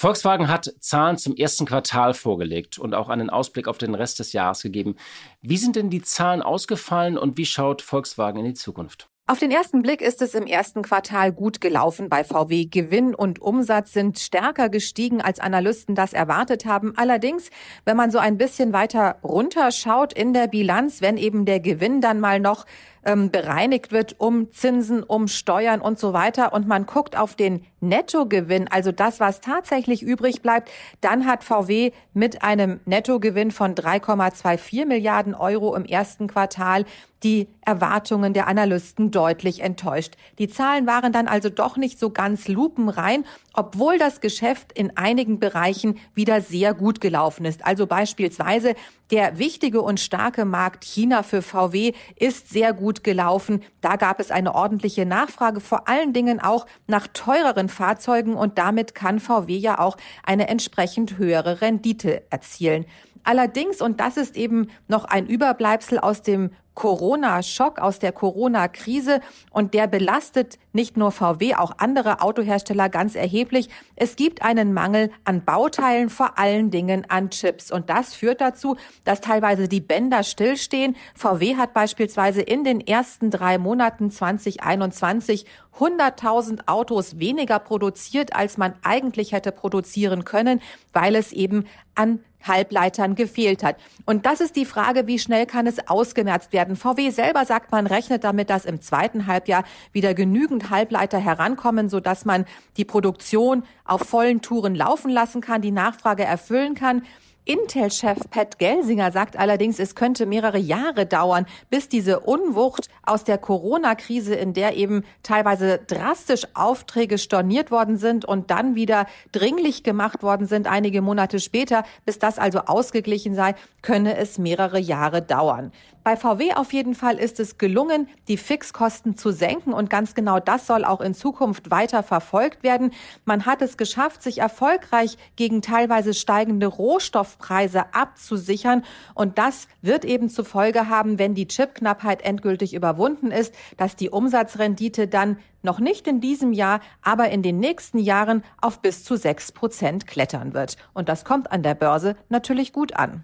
[0.00, 4.32] Volkswagen hat Zahlen zum ersten Quartal vorgelegt und auch einen Ausblick auf den Rest des
[4.32, 4.96] Jahres gegeben.
[5.42, 9.10] Wie sind denn die Zahlen ausgefallen und wie schaut Volkswagen in die Zukunft?
[9.26, 12.64] Auf den ersten Blick ist es im ersten Quartal gut gelaufen bei VW.
[12.64, 16.94] Gewinn und Umsatz sind stärker gestiegen, als Analysten das erwartet haben.
[16.96, 17.50] Allerdings,
[17.84, 22.18] wenn man so ein bisschen weiter runterschaut in der Bilanz, wenn eben der Gewinn dann
[22.18, 22.66] mal noch
[23.04, 27.64] ähm, bereinigt wird um Zinsen, um Steuern und so weiter und man guckt auf den
[27.80, 30.70] Nettogewinn, also das, was tatsächlich übrig bleibt,
[31.00, 36.84] dann hat VW mit einem Nettogewinn von 3,24 Milliarden Euro im ersten Quartal
[37.22, 40.16] die Erwartungen der Analysten deutlich enttäuscht.
[40.38, 45.38] Die Zahlen waren dann also doch nicht so ganz lupenrein, obwohl das Geschäft in einigen
[45.38, 47.64] Bereichen wieder sehr gut gelaufen ist.
[47.64, 48.74] Also beispielsweise
[49.10, 53.62] der wichtige und starke Markt China für VW ist sehr gut gelaufen.
[53.80, 58.94] Da gab es eine ordentliche Nachfrage, vor allen Dingen auch nach teureren Fahrzeugen und damit
[58.94, 62.86] kann VW ja auch eine entsprechend höhere Rendite erzielen.
[63.22, 66.50] Allerdings, und das ist eben noch ein Überbleibsel aus dem
[66.80, 69.20] Corona-Schock, aus der Corona-Krise
[69.50, 73.68] und der belastet nicht nur VW, auch andere Autohersteller ganz erheblich.
[73.96, 77.70] Es gibt einen Mangel an Bauteilen, vor allen Dingen an Chips.
[77.70, 80.96] Und das führt dazu, dass teilweise die Bänder stillstehen.
[81.14, 85.44] VW hat beispielsweise in den ersten drei Monaten 2021
[85.78, 90.62] 100.000 Autos weniger produziert, als man eigentlich hätte produzieren können,
[90.94, 93.76] weil es eben an Halbleitern gefehlt hat.
[94.06, 96.76] Und das ist die Frage, wie schnell kann es ausgemerzt werden?
[96.76, 102.24] VW selber sagt, man rechnet damit, dass im zweiten Halbjahr wieder genügend Halbleiter herankommen, sodass
[102.24, 102.44] man
[102.76, 107.02] die Produktion auf vollen Touren laufen lassen kann, die Nachfrage erfüllen kann.
[107.50, 113.38] Intel-Chef Pat Gelsinger sagt allerdings, es könnte mehrere Jahre dauern, bis diese Unwucht aus der
[113.38, 120.22] Corona-Krise, in der eben teilweise drastisch Aufträge storniert worden sind und dann wieder dringlich gemacht
[120.22, 125.72] worden sind, einige Monate später, bis das also ausgeglichen sei, könne es mehrere Jahre dauern.
[126.10, 130.40] Bei VW auf jeden Fall ist es gelungen, die Fixkosten zu senken und ganz genau
[130.40, 132.90] das soll auch in Zukunft weiter verfolgt werden.
[133.24, 138.82] Man hat es geschafft, sich erfolgreich gegen teilweise steigende Rohstoffpreise abzusichern
[139.14, 144.10] und das wird eben zur Folge haben, wenn die Chipknappheit endgültig überwunden ist, dass die
[144.10, 149.14] Umsatzrendite dann noch nicht in diesem Jahr, aber in den nächsten Jahren auf bis zu
[149.14, 150.76] sechs Prozent klettern wird.
[150.92, 153.22] Und das kommt an der Börse natürlich gut an.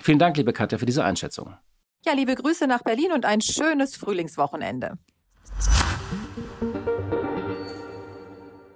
[0.00, 1.54] Vielen Dank, liebe Katja, für diese Einschätzung.
[2.06, 4.98] Ja, liebe Grüße nach Berlin und ein schönes Frühlingswochenende.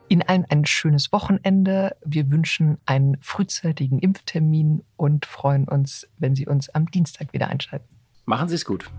[0.09, 1.95] Ihnen allen ein schönes Wochenende.
[2.03, 7.87] Wir wünschen einen frühzeitigen Impftermin und freuen uns, wenn Sie uns am Dienstag wieder einschalten.
[8.25, 8.91] Machen Sie es gut.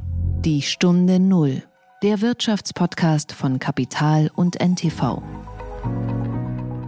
[0.46, 1.64] Die Stunde Null,
[2.04, 5.24] der Wirtschaftspodcast von Kapital und NTV.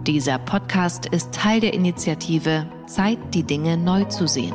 [0.06, 4.54] Dieser Podcast ist Teil der Initiative Zeit, die Dinge neu zu sehen.